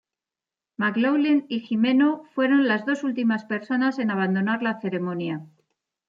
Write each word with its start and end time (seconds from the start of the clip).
McLoughlin 0.77 1.45
y 1.47 1.59
Jimeno 1.59 2.23
fueron 2.33 2.67
las 2.67 2.87
dos 2.87 3.03
últimas 3.03 3.45
personas 3.45 3.99
en 3.99 4.09
abandonar 4.09 4.63
la 4.63 4.79
ceremonia. 4.81 5.45